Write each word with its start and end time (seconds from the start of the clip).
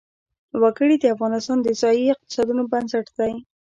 وګړي 0.61 0.95
د 0.99 1.05
افغانستان 1.15 1.57
د 1.63 1.67
ځایي 1.81 2.05
اقتصادونو 2.13 2.63
بنسټ 2.71 3.05
دی. 3.17 3.33